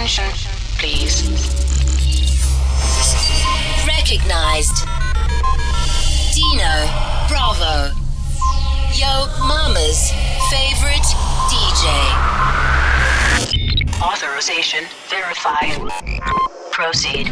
[0.00, 0.24] Attention,
[0.78, 1.28] please.
[3.86, 4.86] Recognized.
[6.34, 6.88] Dino
[7.28, 7.92] Bravo.
[8.94, 10.10] Yo Mama's
[10.48, 11.04] favorite
[11.50, 11.84] DJ.
[14.00, 15.76] Authorization verified.
[16.72, 17.28] Proceed.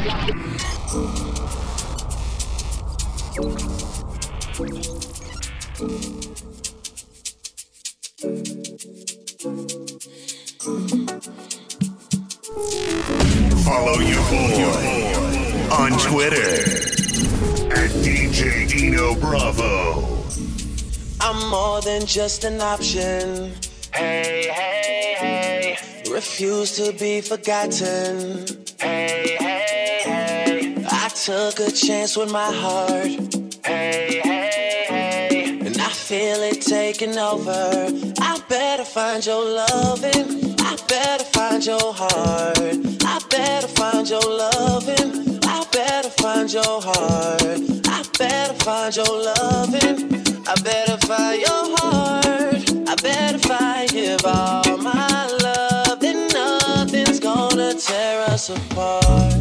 [13.68, 14.64] Follow your boy
[15.70, 16.52] on Twitter
[17.70, 20.24] at DJ Dino Bravo.
[21.20, 23.52] I'm more than just an option.
[23.92, 25.76] Hey, hey, hey.
[26.10, 28.46] Refuse to be forgotten.
[28.80, 30.86] Hey, hey, hey.
[30.90, 33.47] I took a chance with my heart.
[36.68, 37.88] Taking over.
[38.20, 40.54] I better find your loving.
[40.60, 42.58] I better find your heart.
[42.58, 45.38] I better find your loving.
[45.44, 47.42] I better find your heart.
[47.88, 50.26] I better find your loving.
[50.46, 52.88] I better find your heart.
[52.88, 56.00] I better find give all my love.
[56.00, 59.37] Then nothing's gonna tear us apart.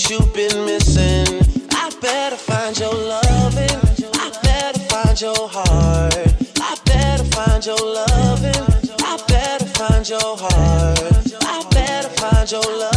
[0.00, 1.26] What you've been missing.
[1.72, 3.68] I better find your loving.
[4.14, 6.14] I better find your heart.
[6.60, 8.64] I better find your loving.
[9.02, 11.34] I better find your heart.
[11.42, 12.89] I better find your loving.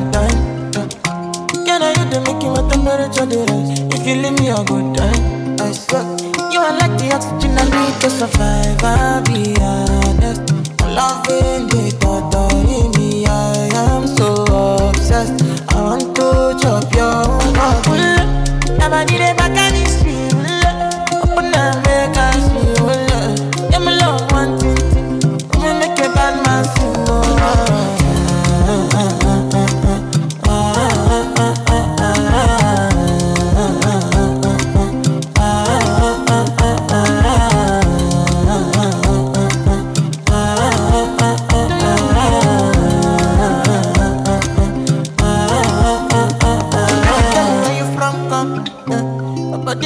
[0.00, 0.76] My Valentine.
[0.76, 1.64] uh.
[1.66, 3.80] Can I hit the making my temperature the rise?
[3.94, 6.04] If you leave me a good time, I swear.
[6.52, 8.82] You are like the oxygen I need to survive.
[8.82, 10.42] I'll be honest.
[10.80, 13.26] I'm loving the thought of me.
[13.26, 14.44] I am so
[14.88, 15.42] obsessed.
[15.70, 17.39] I want to chop your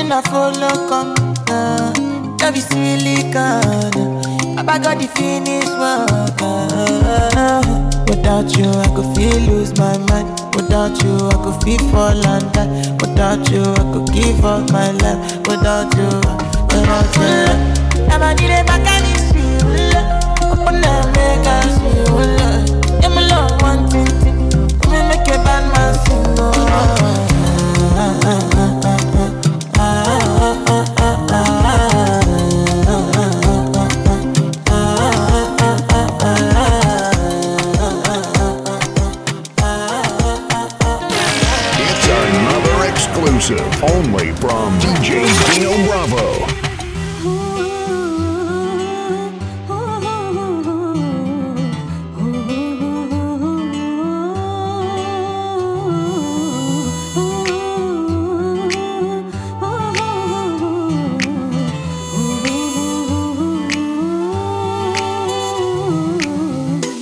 [0.04, 1.14] Then I follow, come.
[1.48, 1.90] Uh,
[2.38, 3.96] love is really kind.
[4.68, 6.36] I got the finish work.
[6.42, 7.64] Uh,
[8.06, 10.28] without you, I could feel lose my mind.
[10.54, 12.68] Without you, I could feel fall and die.
[13.00, 15.38] Without you, I could give up my life.
[15.48, 16.12] Without you,
[16.68, 18.04] without you.
[18.04, 20.04] Never need a back and it's real.
[20.52, 23.00] Open and make us feel.
[23.00, 24.04] Yeah, my love, one thing.
[24.20, 24.36] thing.
[24.92, 27.23] Me make a bad man sing.
[43.44, 45.20] Exclusive only from DJ
[45.54, 46.46] Dino Bravo.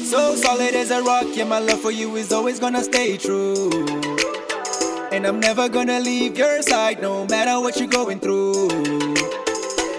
[0.04, 4.21] So solid as a rock, yeah, my love for you is always gonna stay true.
[5.12, 8.70] And I'm never gonna leave your side no matter what you're going through.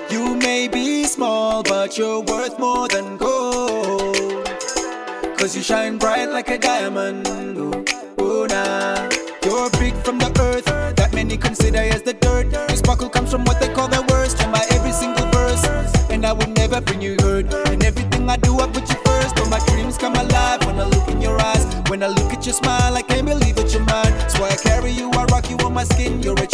[0.10, 4.44] You may be small, but you're worth more than gold.
[5.38, 7.28] Cause you shine bright like a diamond.
[7.28, 7.86] Oh,
[8.18, 9.08] oh nah.
[9.46, 10.66] You're big from the earth
[10.96, 12.52] that many consider as the dirt.
[12.52, 14.42] Your sparkle comes from what they call the worst.
[14.42, 15.64] From my every single verse.
[16.10, 17.54] And I will never bring you hurt.
[17.70, 19.36] And everything I do, I put you first.
[19.36, 21.66] But my dreams come alive when I look in your eyes.
[21.90, 23.53] When I look at your smile, I can't believe
[25.94, 26.22] skin.
[26.24, 26.53] You're a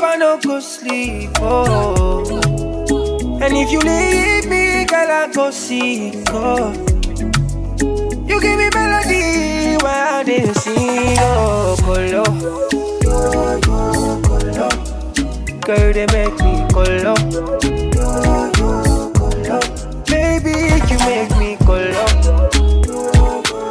[0.00, 1.30] I go sleep.
[1.40, 2.22] Oh.
[3.42, 6.14] And if you leave me, girl, I go seek.
[6.28, 6.72] Oh.
[8.26, 11.16] You give me melody while I didn't sing.
[11.18, 12.24] Oh, colo.
[15.60, 17.14] Girl, they make me colo.
[20.06, 20.56] Baby,
[20.88, 22.06] you make me colo.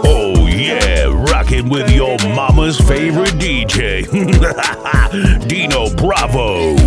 [0.03, 4.05] Oh yeah, rocking with your mama's favorite DJ,
[5.47, 5.66] Dino
[5.97, 6.77] Bravo.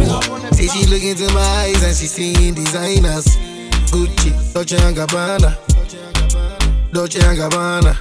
[0.52, 3.36] Say she look into my eyes and she seeing designers.
[3.90, 5.50] Gucci, Dolce and Gabbana.
[6.92, 7.96] Dolce and Gabbana.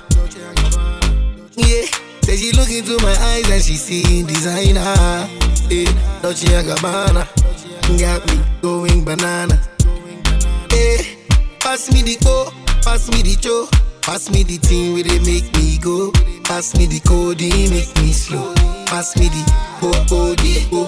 [1.55, 1.85] Yeah.
[2.21, 5.27] Say she look into my eyes and she seeing designer.
[5.69, 6.21] Yeah.
[6.21, 7.25] Dolce and Gabbana.
[7.99, 9.59] Got me going banana.
[10.71, 11.03] Yeah.
[11.59, 12.51] Pass me the co,
[12.81, 13.67] pass me the cho,
[14.01, 16.11] pass me the thing where they make me go.
[16.43, 18.78] Pass me the code, make me slow.
[18.89, 19.43] Pass me the
[19.81, 20.81] ho ho the ho.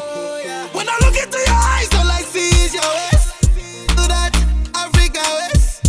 [0.74, 3.29] When I look into your eyes, all I see is your waist.
[3.93, 4.34] Do that
[4.74, 5.86] Africa waist,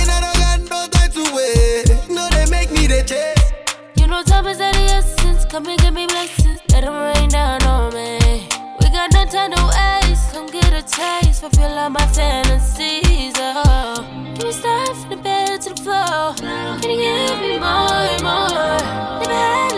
[0.00, 2.08] and I don't got no time to wait.
[2.08, 3.52] No, they make me the chase.
[3.96, 5.44] You know time is of the essence.
[5.44, 6.60] Come and give me blessings.
[6.72, 8.48] Let them rain down on me.
[8.80, 10.32] We got no time to waste.
[10.32, 11.42] Come get a taste.
[11.42, 13.34] fulfill all my fantasies.
[13.36, 14.00] Oh,
[14.34, 16.32] can you start from the bed to the floor?
[16.80, 18.80] Can you give me more and more?
[19.20, 19.69] Never had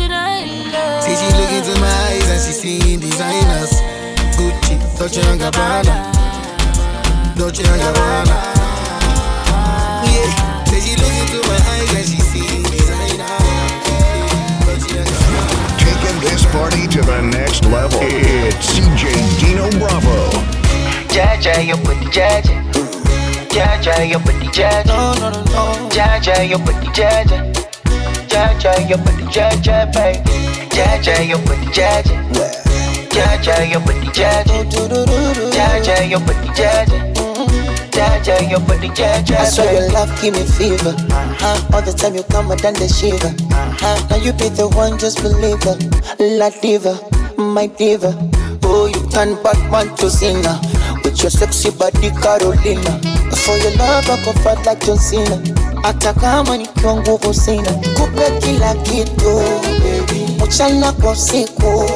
[0.00, 3.72] See, she look into my eyes and she seeing designers.
[4.32, 5.92] Gucci, Dolce and Gabbana.
[7.36, 8.36] Dolce and Gabbana.
[10.08, 10.64] Yeah.
[10.64, 13.28] Say she look into my eyes and she seeing designers.
[14.64, 15.76] Dolce and Gabbana.
[15.84, 18.00] Taking this party to the next level.
[18.00, 20.30] It's DJ Dino Bravo.
[21.12, 22.56] Jaja, your booty, Jaja.
[23.52, 24.86] Jaja, your booty, Jaja.
[24.86, 25.88] No, no, no, no.
[25.90, 27.52] Jaja, your booty, Jaja.
[28.28, 30.20] Jaja, your booty, Jaja, baby.
[30.74, 32.16] Jaja, your booty, Jaja.
[33.10, 34.64] Jaja, your booty, Jaja.
[35.52, 36.98] Jaja, your booty, Jaja.
[37.90, 40.94] Jaja, your booty, Jaja, I swear your love give me fever.
[41.10, 41.74] Uh-huh.
[41.76, 43.28] All the time you come and then the shiver.
[43.54, 44.06] Uh-huh.
[44.10, 46.38] Now you be the one, just believe it.
[46.38, 46.98] La diva,
[47.38, 48.12] my diva.
[48.62, 50.60] Oh, you turn Batman to Cena.
[51.04, 52.98] With your sexy body, Carolina.
[53.46, 55.36] For your love, I go fight like John Cena.
[55.82, 59.42] Hata kama ni nguvu sina, kupe kila kitu
[60.46, 61.90] mchana kwa usiku,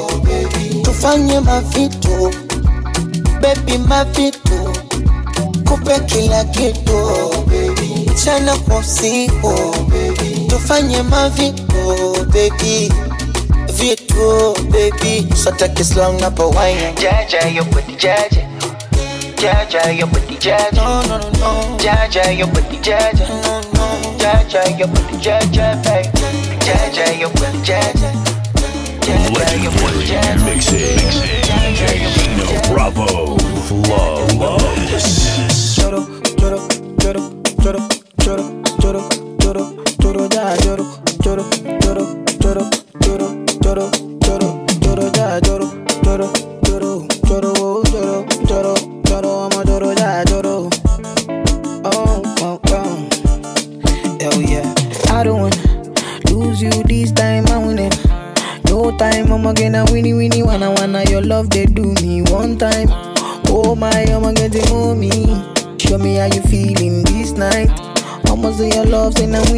[0.82, 2.34] tufanye mavitu
[3.40, 4.72] baby, mavitu
[5.68, 7.08] kupe kila kitu
[8.12, 9.74] mchana kwa usiku
[10.48, 11.96] tufanye mavitu
[12.32, 12.92] baby
[13.72, 15.26] vitu baby.
[16.20, 18.46] Na pawaina Jaja, your booty, Jaja.
[19.36, 21.76] Jaja, no no no no.
[21.78, 23.28] Jaja, your booty, Jaja.
[23.28, 23.53] no
[24.08, 26.08] your booty, Jaja, baby.
[26.64, 28.10] Jaja, your booty, Jaja.
[29.00, 30.98] Jaja, your booty, Legendary mixing.
[31.44, 31.80] DJ
[32.14, 33.06] Dino Bravo.
[33.66, 35.08] Flawless.
[35.76, 36.00] choro
[36.36, 36.58] choro
[37.00, 37.20] choro
[37.62, 37.80] choro
[38.20, 38.42] choro
[38.80, 39.02] choro
[39.40, 39.64] choro
[40.00, 40.28] choro
[40.62, 40.83] choro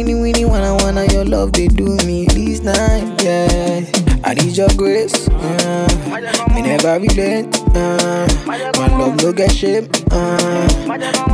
[0.07, 3.21] winnie winnie wanna wanna your love they do me this night.
[3.21, 3.83] Yeah,
[4.23, 5.27] I need your grace.
[5.27, 5.87] Uh,
[6.55, 7.59] me never relent.
[7.75, 9.89] Uh, my love no get shame.
[10.11, 10.67] Uh,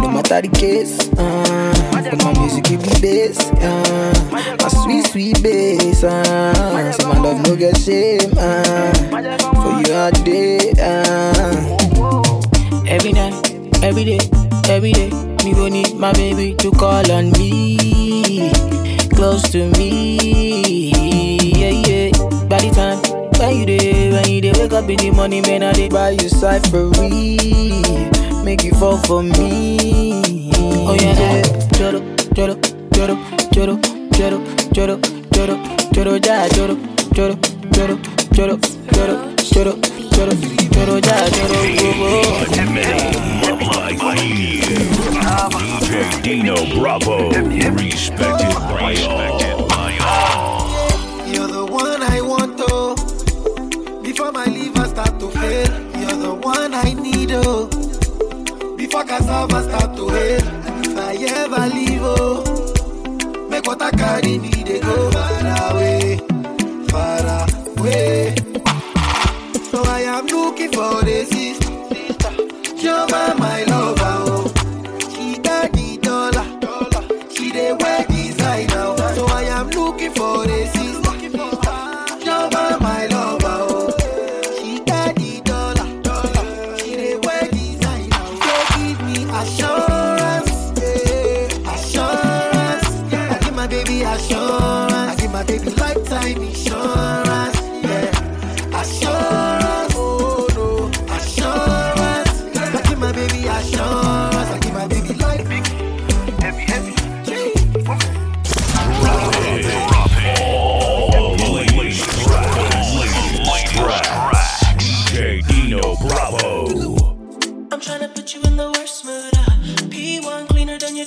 [0.01, 1.07] no matter the case.
[1.17, 3.51] Uh, but my music give me bass.
[3.61, 6.03] Uh, my sweet sweet bass.
[6.03, 8.31] Uh, say my love no get shame.
[8.37, 8.93] Uh,
[9.61, 10.73] for you all day.
[10.81, 11.77] Uh,
[12.87, 14.19] every night, every day,
[14.67, 15.32] every day.
[15.43, 18.49] Me go need my baby to call on me,
[19.09, 20.91] close to me.
[21.59, 22.11] Yeah yeah.
[22.47, 22.99] By the time
[23.39, 26.11] when you day, when you day, wake up in the morning, man, I dey buy
[26.11, 26.29] you
[26.67, 26.89] for
[28.45, 30.51] Make you fall for me.
[30.55, 31.69] Oh yeah, yeah.
[31.77, 31.99] Joro,
[32.33, 32.55] joro,
[32.93, 33.15] joro,
[33.51, 33.77] joro,
[34.13, 34.39] joro,
[34.71, 34.97] joro,
[35.31, 35.57] joro,
[35.93, 36.75] joro, ja, joro,
[37.13, 37.35] joro, joro, joro,
[37.75, 37.97] joro,
[38.33, 38.57] joro,
[38.95, 39.73] joro,
[40.73, 43.53] joro, ja, joro, oh, oh.
[45.23, 45.53] Love.
[45.59, 47.29] DJ Dino Bravo.
[47.29, 49.39] Respected by all.
[51.27, 52.95] You're the one I want, oh.
[54.01, 57.67] Before my liver start to fail, you're the one I need, oh.
[58.77, 61.92] Before cassava start to hail, and if I ever leave,
[71.05, 71.52] dey see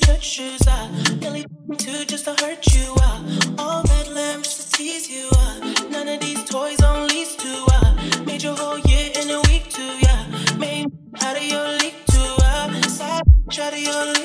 [0.06, 0.62] church shoes.
[0.68, 0.88] I
[1.20, 1.44] really
[1.78, 2.94] too just to hurt you.
[2.98, 5.28] I all red lamps to tease you.
[5.32, 7.64] I none of these toys on lease too.
[7.68, 9.92] I made your whole year in a week too.
[10.06, 10.22] Yeah,
[10.58, 10.86] made
[11.22, 12.32] out of your league too.
[12.38, 13.22] I side
[13.58, 14.15] out of your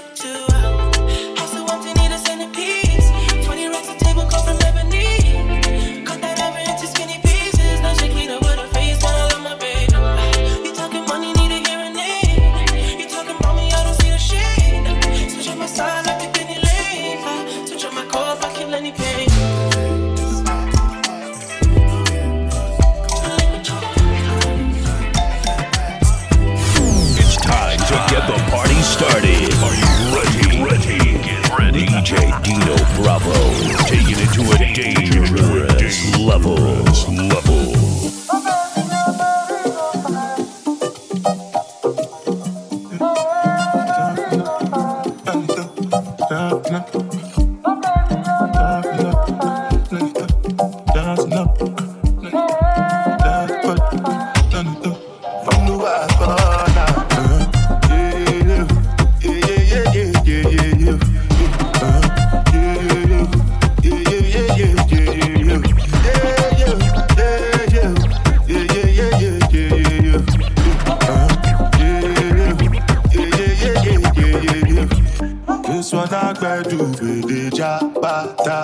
[75.81, 78.59] swana gbedu we dey ja bata.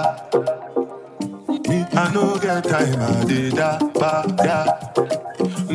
[1.67, 4.57] Me, I no get time, I dey da bada.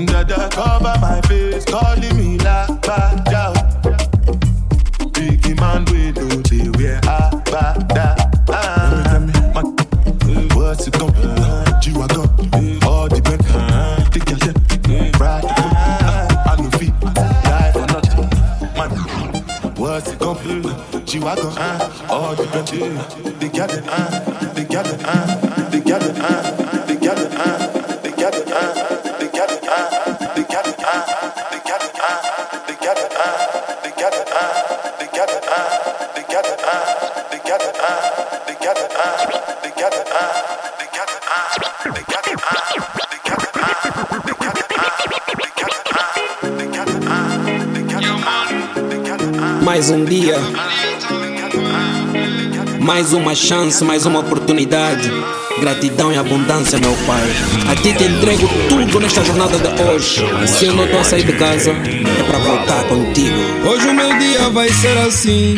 [0.06, 3.52] Dada cover my face, calling me la bada.
[5.12, 6.31] Big man with do.
[21.22, 22.66] G-Wagon, uh, all the bent,
[23.38, 27.30] they got it, uh, they got it, uh, they got it, uh, they got it,
[27.38, 31.86] uh, they got it, uh, they got it, uh, they got it, uh, they got
[32.02, 32.26] uh,
[32.66, 33.38] they got uh,
[33.86, 34.34] they got uh,
[34.66, 35.70] they got uh, they got uh,
[36.10, 36.82] they got uh,
[37.30, 38.02] they got uh,
[38.42, 39.06] they got uh,
[39.62, 40.74] they got uh, they got
[41.22, 41.46] uh,
[41.92, 42.42] they got uh,
[42.92, 43.96] they got uh, they got uh, they
[44.32, 44.58] got
[45.86, 46.02] uh, they got uh,
[48.34, 49.62] they uh.
[49.62, 50.36] Mais um dia,
[52.82, 55.10] mais uma chance, mais uma oportunidade.
[55.60, 57.22] Gratidão e abundância, meu Pai.
[57.70, 60.24] A ti te entrego tudo nesta jornada de hoje.
[60.46, 63.36] Se eu não estou a sair de casa, é para voltar contigo.
[63.64, 65.54] Hoje o meu dia vai ser assim.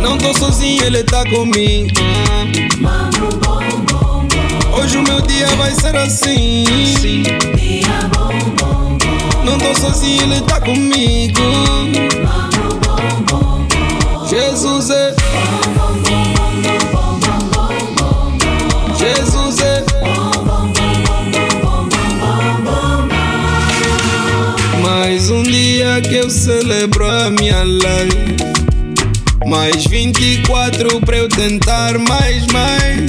[0.00, 2.00] Não tô sozinho, ele tá comigo.
[4.78, 6.64] Hoje o meu dia vai ser assim.
[9.44, 11.40] Não tô sozinho, ele tá comigo.
[14.26, 15.14] Jesus é.
[18.98, 19.84] Jesus é.
[24.82, 28.36] Mais um dia que eu celebro a minha life.
[29.46, 33.00] Mais 24 pra eu tentar mais, mais.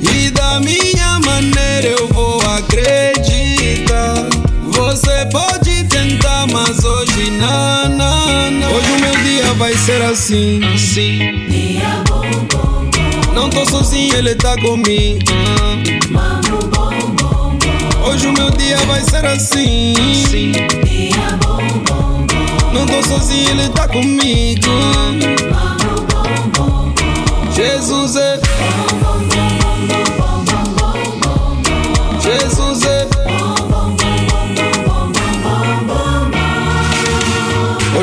[0.00, 4.14] E da minha maneira eu vou acreditar.
[4.68, 7.13] Você pode tentar, mas hoje
[7.44, 8.68] na, na, na.
[8.70, 10.60] Hoje o meu dia vai ser assim.
[10.74, 11.18] assim.
[11.48, 13.34] Dia bom, bom, bom.
[13.34, 15.30] Não tô sozinho, ele tá comigo.
[16.10, 18.08] Mano, bom, bom, bom.
[18.08, 19.94] Hoje o meu dia vai ser assim.
[20.24, 20.52] assim.
[20.84, 22.72] Dia bom, bom, bom.
[22.72, 24.70] Não tô sozinho, ele tá comigo.
[25.52, 26.94] Mano, bom, bom, bom.
[27.54, 28.40] Jesus é.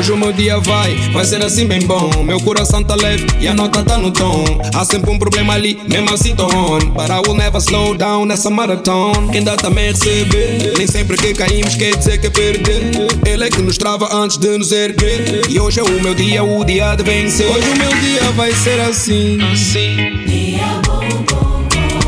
[0.02, 2.10] Hoje o meu dia vai, vai ser assim bem bom.
[2.24, 4.44] Meu coração tá leve e a nota tá no tom.
[4.74, 6.80] Há sempre um problema ali, mesmo assim tô on.
[6.90, 9.30] But I will never slow down nessa maratona.
[9.30, 10.72] Quem dá também recebe.
[10.76, 12.90] Nem sempre que caímos quer dizer que é perder.
[13.24, 15.48] Ele é que nos trava antes de nos erguer.
[15.48, 17.46] E hoje é o meu dia, o dia de vencer.
[17.46, 19.38] Hoje o meu dia vai ser assim.
[19.52, 20.58] assim.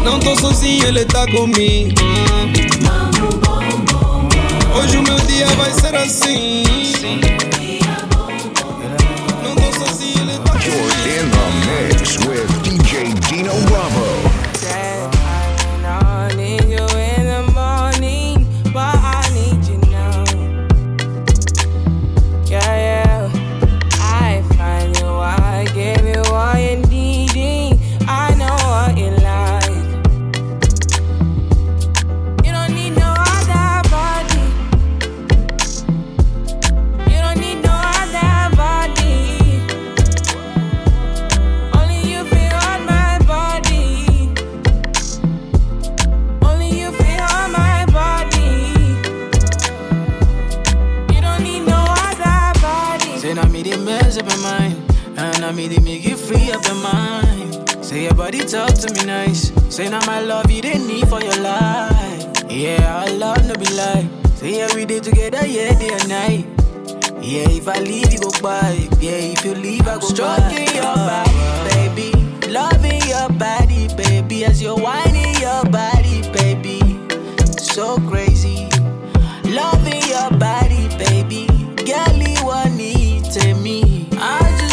[0.02, 1.94] Não tô sozinho, ele tá comigo.
[4.74, 6.43] Hoje o meu dia vai ser assim.
[55.54, 57.68] Me they make you free up your mind.
[57.84, 59.52] Say your body talk to me nice.
[59.74, 62.44] Say now my love you they need for your life.
[62.48, 64.08] Yeah, I love no be lie.
[64.34, 66.46] Say every day together, yeah, day and night.
[67.22, 68.88] Yeah, if I leave you go by.
[69.00, 71.32] Yeah, if you leave I go Stroking your body,
[71.70, 72.10] baby.
[72.48, 74.44] Loving your body, baby.
[74.44, 76.80] As you're whining your body, baby.
[77.58, 78.68] So crazy.
[79.44, 81.46] Loving your body, baby.
[81.84, 82.74] Girl, you want
[83.34, 84.08] to me.
[84.12, 84.63] I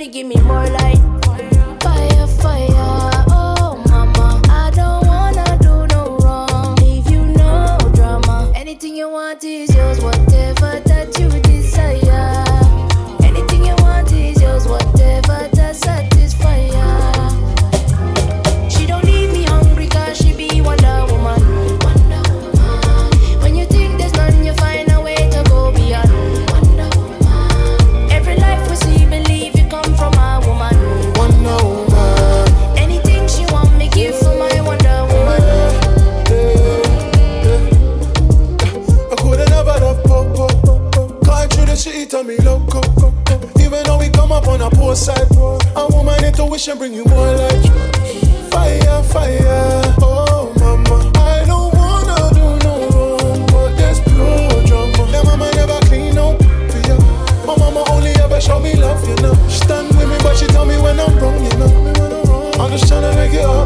[0.00, 0.79] you give me more light.
[63.38, 63.59] Up